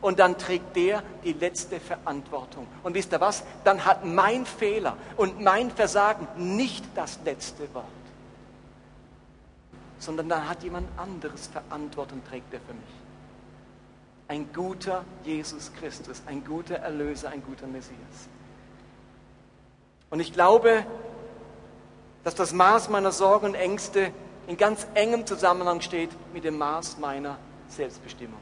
[0.00, 2.66] Und dann trägt der die letzte Verantwortung.
[2.82, 3.44] Und wisst ihr was?
[3.62, 7.86] Dann hat mein Fehler und mein Versagen nicht das letzte Wort,
[10.00, 12.94] sondern dann hat jemand anderes Verantwortung, trägt er für mich.
[14.26, 18.28] Ein guter Jesus Christus, ein guter Erlöser, ein guter Messias.
[20.12, 20.84] Und ich glaube,
[22.22, 24.12] dass das Maß meiner Sorgen und Ängste
[24.46, 28.38] in ganz engem Zusammenhang steht mit dem Maß meiner Selbstbestimmung.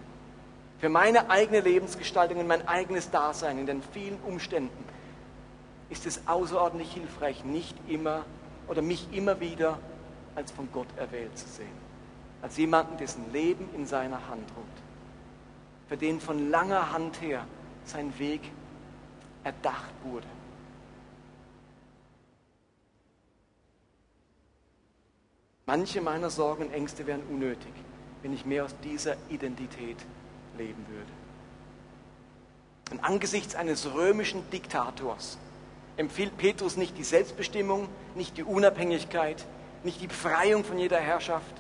[0.80, 4.84] Für meine eigene Lebensgestaltung und mein eigenes Dasein in den vielen Umständen
[5.90, 8.24] ist es außerordentlich hilfreich, nicht immer
[8.66, 9.78] oder mich immer wieder
[10.34, 11.90] als von Gott erwählt zu sehen.
[12.42, 15.88] Als jemanden, dessen Leben in seiner Hand ruht.
[15.88, 17.46] Für den von langer Hand her
[17.84, 18.40] sein Weg
[19.44, 20.26] erdacht wurde.
[25.70, 27.72] Manche meiner Sorgen und Ängste wären unnötig,
[28.22, 29.98] wenn ich mehr aus dieser Identität
[30.58, 31.12] leben würde.
[32.90, 35.38] Und angesichts eines römischen Diktators
[35.96, 39.46] empfiehlt Petrus nicht die Selbstbestimmung, nicht die Unabhängigkeit,
[39.84, 41.54] nicht die Befreiung von jeder Herrschaft,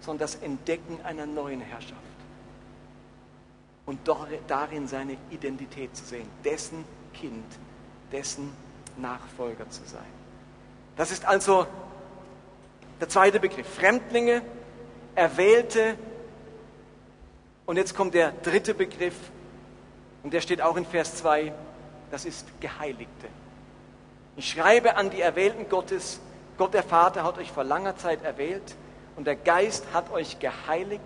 [0.00, 1.96] sondern das Entdecken einer neuen Herrschaft.
[3.86, 4.00] Und
[4.48, 7.46] darin seine Identität zu sehen, dessen Kind,
[8.12, 8.52] dessen
[8.98, 10.04] Nachfolger zu sein.
[10.98, 11.66] Das ist also
[13.00, 14.42] der zweite Begriff, Fremdlinge,
[15.14, 15.96] Erwählte.
[17.66, 19.16] Und jetzt kommt der dritte Begriff,
[20.22, 21.52] und der steht auch in Vers 2,
[22.10, 23.28] das ist Geheiligte.
[24.36, 26.20] Ich schreibe an die Erwählten Gottes,
[26.58, 28.74] Gott der Vater hat euch vor langer Zeit erwählt
[29.16, 31.02] und der Geist hat euch geheiligt,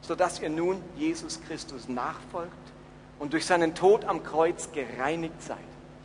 [0.00, 2.52] sodass ihr nun Jesus Christus nachfolgt
[3.18, 5.58] und durch seinen Tod am Kreuz gereinigt seid.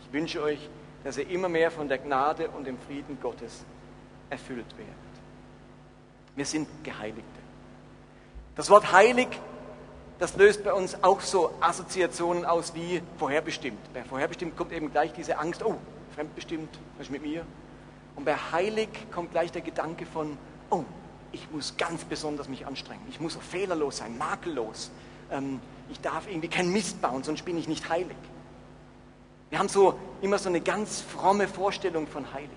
[0.04, 0.70] Ich wünsche euch,
[1.04, 3.66] dass ihr immer mehr von der Gnade und dem Frieden Gottes
[4.32, 5.12] erfüllt werden.
[6.36, 7.22] Wir sind Geheiligte.
[8.56, 9.28] Das Wort heilig,
[10.17, 13.94] das löst bei uns auch so Assoziationen aus wie vorherbestimmt.
[13.94, 15.76] Bei vorherbestimmt kommt eben gleich diese Angst, oh,
[16.15, 17.46] fremdbestimmt, was ist mit mir?
[18.15, 20.38] Und bei heilig kommt gleich der Gedanke von,
[20.70, 20.84] oh,
[21.32, 23.02] ich muss ganz besonders mich anstrengen.
[23.10, 24.91] Ich muss fehlerlos sein, makellos.
[25.32, 28.17] Ähm, ich darf irgendwie keinen Mist bauen, sonst bin ich nicht heilig.
[29.50, 32.50] Wir haben so immer so eine ganz fromme Vorstellung von heilig.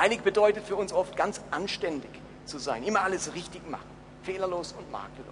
[0.00, 2.10] Heilig bedeutet für uns oft ganz anständig
[2.46, 3.84] zu sein, immer alles richtig machen,
[4.22, 5.26] fehlerlos und makellos.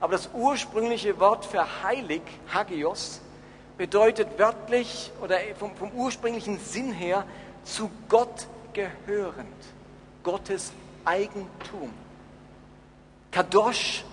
[0.00, 3.20] Aber das ursprüngliche Wort für heilig, Hagios,
[3.76, 7.26] bedeutet wörtlich oder vom, vom ursprünglichen Sinn her
[7.64, 9.46] zu Gott gehörend,
[10.22, 10.72] Gottes
[11.04, 11.92] Eigentum.
[13.30, 14.04] Kadosh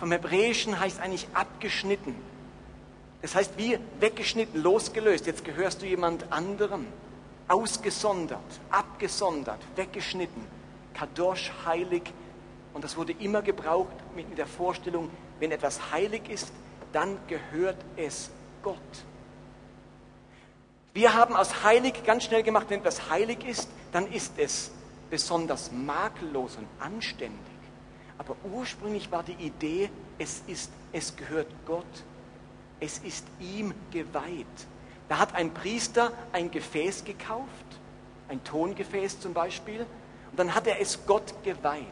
[0.00, 2.16] vom Hebräischen heißt eigentlich abgeschnitten.
[3.22, 5.28] Das heißt wie weggeschnitten, losgelöst.
[5.28, 6.88] Jetzt gehörst du jemand anderem
[7.48, 10.42] ausgesondert, abgesondert, weggeschnitten.
[10.94, 12.02] Kadosh, heilig.
[12.72, 16.52] Und das wurde immer gebraucht mit der Vorstellung, wenn etwas heilig ist,
[16.92, 18.30] dann gehört es
[18.62, 18.78] Gott.
[20.92, 24.70] Wir haben aus heilig ganz schnell gemacht, wenn etwas heilig ist, dann ist es
[25.10, 27.40] besonders makellos und anständig.
[28.16, 31.84] Aber ursprünglich war die Idee, es, ist, es gehört Gott.
[32.78, 34.46] Es ist ihm geweiht.
[35.14, 37.46] Da hat ein Priester ein Gefäß gekauft,
[38.28, 39.86] ein Tongefäß zum Beispiel,
[40.32, 41.84] und dann hat er es Gott geweiht.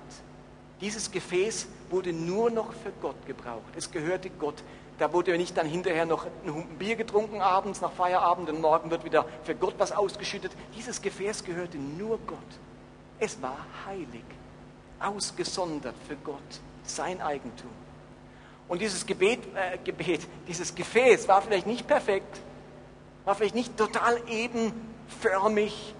[0.80, 3.76] Dieses Gefäß wurde nur noch für Gott gebraucht.
[3.76, 4.56] Es gehörte Gott.
[4.98, 9.04] Da wurde nicht dann hinterher noch ein Bier getrunken abends nach Feierabend und morgen wird
[9.04, 10.50] wieder für Gott was ausgeschüttet.
[10.76, 12.38] Dieses Gefäß gehörte nur Gott.
[13.20, 14.24] Es war heilig,
[14.98, 16.40] ausgesondert für Gott,
[16.82, 17.70] sein Eigentum.
[18.66, 22.40] Und dieses Gebet, äh, Gebet, dieses Gefäß war vielleicht nicht perfekt,
[23.24, 25.94] war vielleicht nicht total ebenförmig.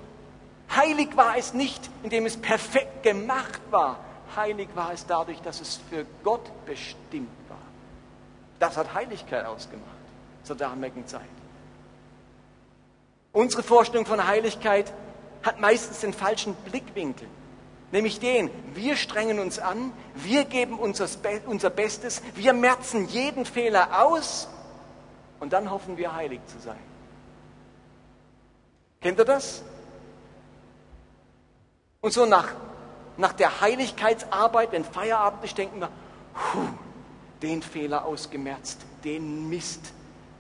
[0.75, 3.99] Heilig war es nicht, indem es perfekt gemacht war.
[4.35, 7.59] Heilig war es dadurch, dass es für Gott bestimmt war.
[8.59, 9.89] Das hat Heiligkeit ausgemacht
[10.45, 11.23] zur damaligen Zeit.
[13.33, 14.93] Unsere Vorstellung von Heiligkeit
[15.43, 17.27] hat meistens den falschen Blickwinkel,
[17.91, 21.09] nämlich den, wir strengen uns an, wir geben unser,
[21.71, 24.49] Bestes, wir merzen jeden Fehler aus
[25.41, 26.92] und dann hoffen wir heilig zu sein.
[29.03, 29.63] Kennt ihr das?
[32.01, 32.49] Und so nach
[33.17, 35.89] nach der Heiligkeitsarbeit, wenn Feierabend ist, denken wir,
[36.35, 36.69] puh,
[37.43, 39.93] den Fehler ausgemerzt, den Mist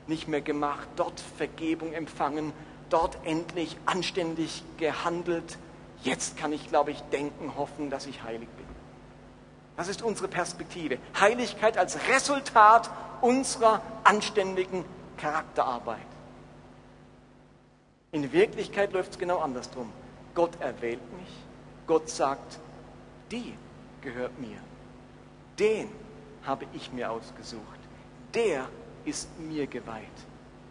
[0.06, 2.52] nicht mehr gemacht, dort Vergebung empfangen,
[2.90, 5.58] dort endlich anständig gehandelt.
[6.02, 8.66] Jetzt kann ich, glaube ich, denken, hoffen, dass ich heilig bin.
[9.76, 10.98] Das ist unsere Perspektive.
[11.18, 14.84] Heiligkeit als Resultat unserer anständigen
[15.16, 15.98] Charakterarbeit.
[18.14, 19.90] In Wirklichkeit läuft es genau andersrum.
[20.34, 21.32] Gott erwählt mich.
[21.86, 22.60] Gott sagt,
[23.30, 23.54] die
[24.02, 24.58] gehört mir.
[25.58, 25.88] Den
[26.44, 27.78] habe ich mir ausgesucht.
[28.34, 28.68] Der
[29.06, 30.04] ist mir geweiht.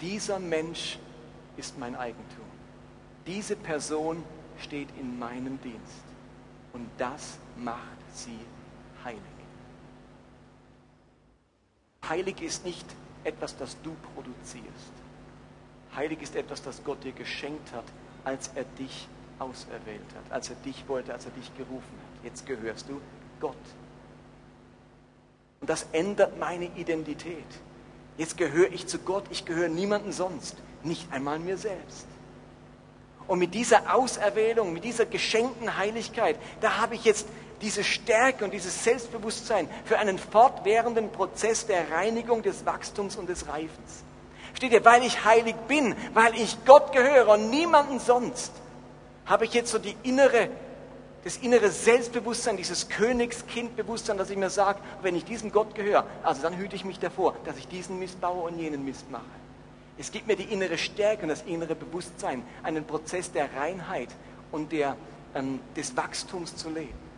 [0.02, 1.00] Dieser Mensch
[1.58, 2.46] ist mein Eigentum.
[3.26, 4.24] Diese Person
[4.60, 6.04] steht in meinem Dienst.
[6.74, 7.80] Und das macht
[8.14, 8.38] sie
[9.04, 9.20] heilig.
[12.08, 12.86] Heilig ist nicht
[13.24, 15.01] etwas, das du produzierst.
[15.96, 17.84] Heilig ist etwas, das Gott dir geschenkt hat,
[18.24, 19.08] als er dich
[19.40, 22.26] auserwählt hat, als er dich wollte, als er dich gerufen hat.
[22.26, 23.02] Jetzt gehörst du
[23.40, 23.56] Gott.
[25.60, 27.46] Und das ändert meine Identität.
[28.18, 32.08] Jetzt gehöre ich zu Gott, ich gehöre niemandem sonst, nicht einmal mir selbst.
[33.28, 37.28] Und mit dieser Auserwählung, mit dieser geschenkten Heiligkeit, da habe ich jetzt
[37.62, 43.48] diese Stärke und dieses Selbstbewusstsein für einen fortwährenden Prozess der Reinigung, des Wachstums und des
[43.48, 44.04] Reifens.
[44.62, 48.52] Steht ihr, weil ich heilig bin, weil ich Gott gehöre und niemanden sonst,
[49.26, 50.50] habe ich jetzt so die innere,
[51.24, 56.44] das innere Selbstbewusstsein, dieses Königskindbewusstsein, dass ich mir sage, wenn ich diesem Gott gehöre, also
[56.44, 59.24] dann hüte ich mich davor, dass ich diesen Mist baue und jenen Mist mache.
[59.98, 64.10] Es gibt mir die innere Stärke und das innere Bewusstsein, einen Prozess der Reinheit
[64.52, 64.96] und der,
[65.34, 67.11] ähm, des Wachstums zu leben.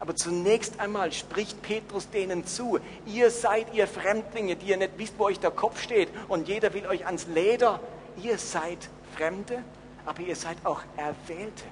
[0.00, 5.18] Aber zunächst einmal spricht Petrus denen zu, ihr seid ihr Fremdlinge, die ihr nicht wisst,
[5.18, 7.80] wo euch der Kopf steht und jeder will euch ans Leder.
[8.16, 9.62] Ihr seid Fremde,
[10.06, 11.64] aber ihr seid auch Erwählte.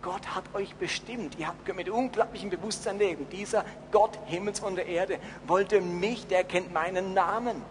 [0.00, 1.38] Gott hat euch bestimmt.
[1.38, 3.28] Ihr habt mit unglaublichem Bewusstsein leben.
[3.30, 7.62] Dieser Gott Himmels und der Erde wollte mich, der kennt meinen Namen.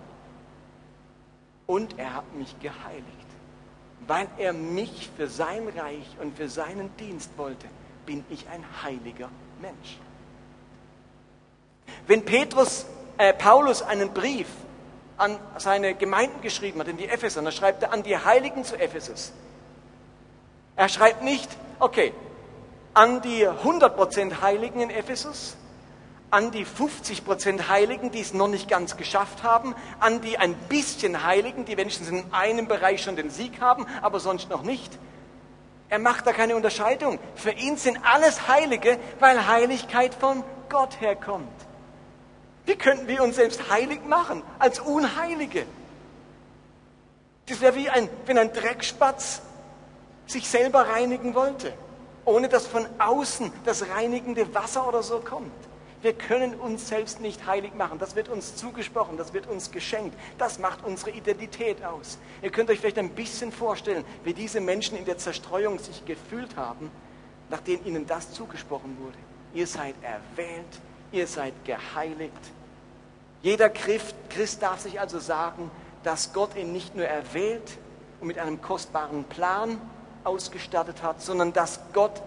[1.66, 3.08] Und er hat mich geheiligt.
[4.06, 7.68] Weil er mich für sein Reich und für seinen Dienst wollte,
[8.06, 9.30] bin ich ein heiliger
[9.64, 9.98] Mensch.
[12.06, 12.86] Wenn Petrus,
[13.18, 14.48] äh, Paulus einen Brief
[15.16, 18.78] an seine Gemeinden geschrieben hat, in die Epheser, dann schreibt er an die Heiligen zu
[18.78, 19.32] Ephesus.
[20.76, 21.50] Er schreibt nicht,
[21.80, 22.14] okay,
[22.94, 25.56] an die 100% Heiligen in Ephesus,
[26.30, 31.24] an die 50% Heiligen, die es noch nicht ganz geschafft haben, an die ein bisschen
[31.24, 34.92] Heiligen, die wenigstens in einem Bereich schon den Sieg haben, aber sonst noch nicht.
[35.94, 37.20] Er macht da keine Unterscheidung.
[37.36, 41.54] Für ihn sind alles Heilige, weil Heiligkeit von Gott herkommt.
[42.66, 45.68] Wie könnten wir uns selbst heilig machen als Unheilige?
[47.46, 49.44] Das wäre wie ein, wenn ein Dreckspatz
[50.26, 51.72] sich selber reinigen wollte,
[52.26, 55.52] ohne dass von außen das reinigende Wasser oder so kommt.
[56.04, 57.98] Wir können uns selbst nicht heilig machen.
[57.98, 60.18] Das wird uns zugesprochen, das wird uns geschenkt.
[60.38, 62.18] Das macht unsere Identität aus.
[62.42, 66.58] Ihr könnt euch vielleicht ein bisschen vorstellen, wie diese Menschen in der Zerstreuung sich gefühlt
[66.58, 66.92] haben,
[67.50, 69.18] nachdem ihnen das zugesprochen wurde.
[69.54, 70.66] Ihr seid erwählt,
[71.14, 72.34] ihr seid geheiligt.
[73.42, 75.72] Jeder Christ darf sich also sagen,
[76.04, 77.78] dass Gott ihn nicht nur erwählt
[78.20, 79.80] und mit einem kostbaren Plan
[80.26, 82.22] ausgestattet hat, sondern dass Gott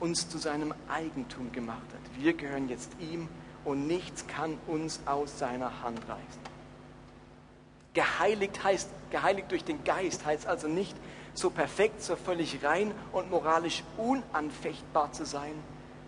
[0.00, 2.05] uns zu seinem Eigentum gemacht hat.
[2.18, 3.28] Wir gehören jetzt ihm
[3.64, 6.46] und nichts kann uns aus seiner Hand reißen.
[7.94, 10.96] Geheiligt heißt, geheiligt durch den Geist heißt also nicht
[11.34, 15.54] so perfekt, so völlig rein und moralisch unanfechtbar zu sein,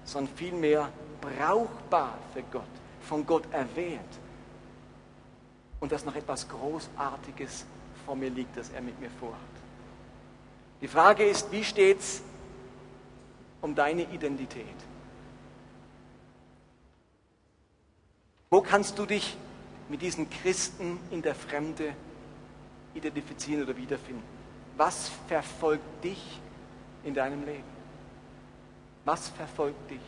[0.05, 0.91] sondern vielmehr
[1.21, 2.63] brauchbar für Gott,
[3.03, 4.01] von Gott erwählt.
[5.81, 7.65] Und dass noch etwas Großartiges
[8.05, 9.39] vor mir liegt, das er mit mir vorhat.
[10.81, 12.23] Die Frage ist, wie steht es
[13.61, 14.67] um deine Identität?
[18.51, 19.37] Wo kannst du dich
[19.89, 21.95] mit diesen Christen in der Fremde
[22.95, 24.23] identifizieren oder wiederfinden?
[24.77, 26.41] Was verfolgt dich
[27.05, 27.79] in deinem Leben?
[29.05, 30.01] Was verfolgt dich?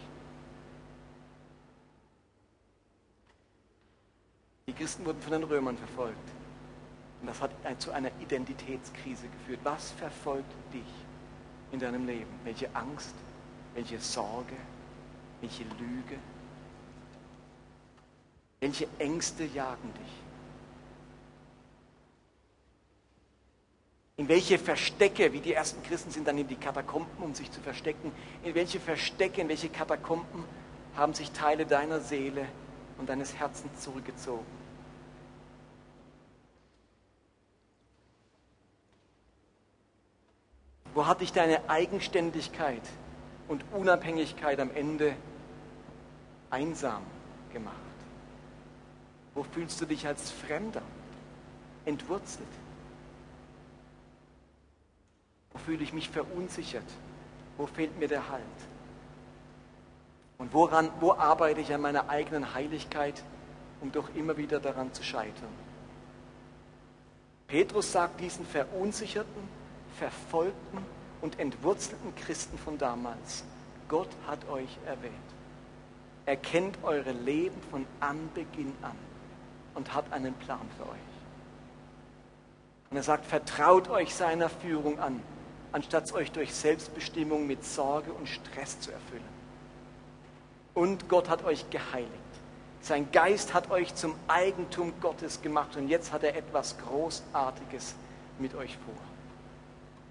[4.66, 6.16] Die Christen wurden von den Römern verfolgt.
[7.20, 7.50] Und das hat
[7.82, 9.60] zu einer Identitätskrise geführt.
[9.64, 10.82] Was verfolgt dich
[11.72, 12.30] in deinem Leben?
[12.44, 13.14] Welche Angst?
[13.74, 14.56] Welche Sorge?
[15.42, 16.18] Welche Lüge?
[18.60, 20.12] Welche Ängste jagen dich?
[24.18, 27.60] In welche Verstecke, wie die ersten Christen sind dann in die Katakomben, um sich zu
[27.62, 28.12] verstecken,
[28.44, 30.44] in welche Verstecke, in welche Katakomben
[30.94, 32.46] haben sich Teile deiner Seele
[32.98, 34.44] und deines Herzens zurückgezogen?
[40.92, 42.82] Wo hat dich deine Eigenständigkeit
[43.48, 45.16] und Unabhängigkeit am Ende
[46.50, 47.02] einsam
[47.54, 47.89] gemacht?
[49.34, 50.82] Wo fühlst du dich als Fremder,
[51.84, 52.48] entwurzelt?
[55.52, 56.84] Wo fühle ich mich verunsichert?
[57.56, 58.42] Wo fehlt mir der Halt?
[60.38, 63.22] Und woran, wo arbeite ich an meiner eigenen Heiligkeit,
[63.80, 65.70] um doch immer wieder daran zu scheitern?
[67.46, 69.48] Petrus sagt diesen verunsicherten,
[69.98, 70.78] verfolgten
[71.20, 73.44] und entwurzelten Christen von damals,
[73.88, 75.12] Gott hat euch erwählt.
[76.26, 79.09] Er kennt eure Leben von Anbeginn an
[79.80, 80.98] und hat einen Plan für euch.
[82.90, 85.22] Und er sagt, vertraut euch seiner Führung an,
[85.72, 89.24] anstatt euch durch Selbstbestimmung mit Sorge und Stress zu erfüllen.
[90.74, 92.10] Und Gott hat euch geheiligt.
[92.82, 97.94] Sein Geist hat euch zum Eigentum Gottes gemacht und jetzt hat er etwas Großartiges
[98.38, 98.94] mit euch vor.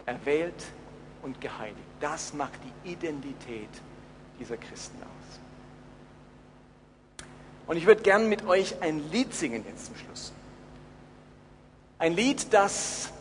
[0.07, 0.65] Erwählt
[1.21, 1.77] und geheiligt.
[1.99, 3.69] Das macht die Identität
[4.39, 5.39] dieser Christen aus.
[7.69, 10.33] Und ich würde gern mit euch ein Lied singen jetzt zum Schluss.
[11.99, 13.11] Ein Lied, das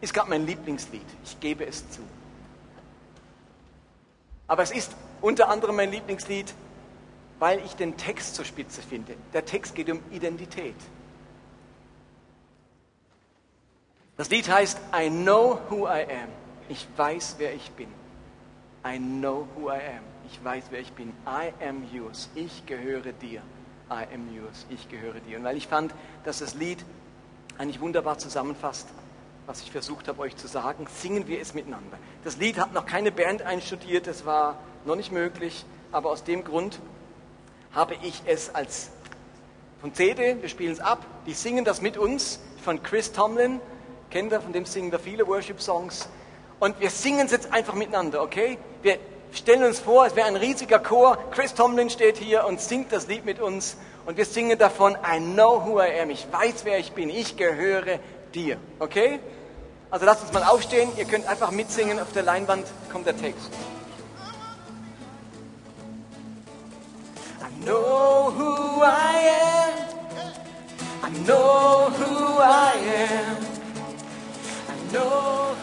[0.00, 1.04] ist gerade mein Lieblingslied.
[1.22, 2.00] Ich gebe es zu.
[4.46, 6.54] Aber es ist unter anderem mein Lieblingslied,
[7.40, 9.14] weil ich den Text zur Spitze finde.
[9.34, 10.76] Der Text geht um Identität.
[14.16, 16.30] Das Lied heißt I know who I am.
[16.70, 17.88] Ich weiß, wer ich bin.
[18.82, 20.04] I know who I am.
[20.26, 21.10] Ich weiß, wer ich bin.
[21.26, 22.30] I am yours.
[22.34, 23.42] Ich gehöre dir.
[23.90, 24.66] I am yours.
[24.70, 25.38] Ich gehöre dir.
[25.38, 26.78] Und weil ich fand, dass das Lied
[27.56, 28.88] eigentlich wunderbar zusammenfasst,
[29.46, 31.98] was ich versucht habe euch zu sagen, singen wir es miteinander.
[32.22, 36.44] Das Lied hat noch keine Band einstudiert, das war noch nicht möglich, aber aus dem
[36.44, 36.80] Grund
[37.72, 38.90] habe ich es als
[39.80, 43.60] von CD, wir spielen es ab, die singen das mit uns, von Chris Tomlin,
[44.10, 46.08] kennt ihr, von dem singen wir viele Worship-Songs.
[46.58, 48.58] Und wir singen es jetzt einfach miteinander, okay?
[48.82, 48.98] Wir
[49.32, 53.06] stellen uns vor, es wäre ein riesiger Chor, Chris Tomlin steht hier und singt das
[53.08, 53.76] Lied mit uns
[54.06, 57.36] und wir singen davon, I know who I am, ich weiß, wer ich bin, ich
[57.36, 57.98] gehöre
[58.34, 59.20] dir, okay?
[59.90, 63.50] Also lasst uns mal aufstehen, ihr könnt einfach mitsingen, auf der Leinwand kommt der Text.
[67.40, 69.88] I know who I am.
[71.04, 72.72] I know who I
[73.08, 73.36] am.
[74.68, 75.56] I know.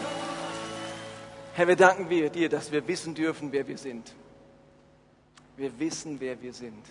[1.56, 4.14] Herr, wir danken dir, dass wir wissen dürfen, wer wir sind.
[5.56, 6.84] Wir wissen, wer wir sind.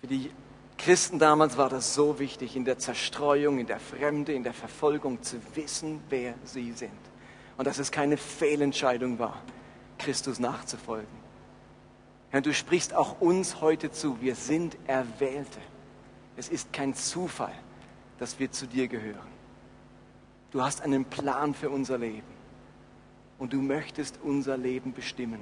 [0.00, 0.32] Für die
[0.76, 5.22] Christen damals war das so wichtig, in der Zerstreuung, in der Fremde, in der Verfolgung
[5.22, 6.90] zu wissen, wer sie sind.
[7.56, 9.44] Und dass es keine Fehlentscheidung war,
[9.98, 11.06] Christus nachzufolgen.
[12.30, 14.20] Herr, du sprichst auch uns heute zu.
[14.20, 15.60] Wir sind Erwählte.
[16.36, 17.54] Es ist kein Zufall,
[18.18, 19.28] dass wir zu dir gehören.
[20.50, 22.37] Du hast einen Plan für unser Leben.
[23.38, 25.40] Und du möchtest unser Leben bestimmen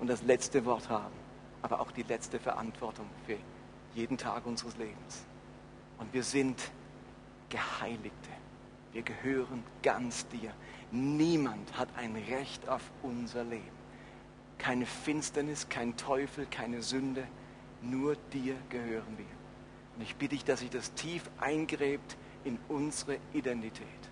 [0.00, 1.14] und das letzte Wort haben,
[1.62, 3.36] aber auch die letzte Verantwortung für
[3.94, 5.24] jeden Tag unseres Lebens.
[5.98, 6.70] Und wir sind
[7.48, 8.30] Geheiligte.
[8.92, 10.52] Wir gehören ganz dir.
[10.90, 13.78] Niemand hat ein Recht auf unser Leben.
[14.58, 17.26] Keine Finsternis, kein Teufel, keine Sünde.
[17.82, 19.26] Nur dir gehören wir.
[19.96, 24.07] Und ich bitte dich, dass sich das tief eingräbt in unsere Identität.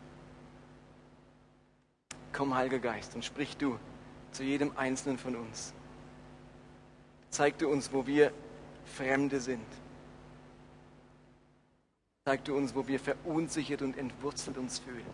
[2.36, 3.78] Komm, Heiliger Geist, und sprich du
[4.30, 5.72] zu jedem Einzelnen von uns.
[7.30, 8.30] Zeig du uns, wo wir
[8.84, 9.66] Fremde sind.
[12.26, 15.06] Zeig du uns, wo wir verunsichert und entwurzelt uns fühlen.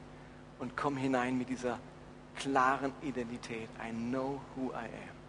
[0.59, 1.79] Und komm hinein mit dieser
[2.35, 3.69] klaren Identität.
[3.81, 5.22] I know who I am.